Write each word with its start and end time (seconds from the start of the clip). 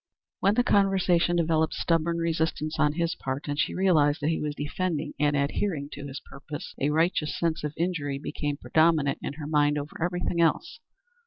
When 0.39 0.55
the 0.55 0.63
conversation 0.63 1.35
developed 1.35 1.75
stubborn 1.75 2.17
resistance 2.17 2.79
on 2.79 2.93
his 2.93 3.13
part, 3.13 3.47
and 3.47 3.59
she 3.59 3.75
realized 3.75 4.19
that 4.21 4.29
he 4.31 4.39
was 4.41 4.55
defending 4.55 5.13
and 5.19 5.37
adhering 5.37 5.89
to 5.91 6.07
his 6.07 6.19
purpose, 6.21 6.73
a 6.81 6.89
righteous 6.89 7.37
sense 7.39 7.63
of 7.63 7.75
injury 7.77 8.17
became 8.17 8.57
predominant 8.57 9.19
in 9.21 9.33
her 9.33 9.45
mind 9.45 9.77
over 9.77 9.95
everything 10.03 10.41
else. 10.41 10.79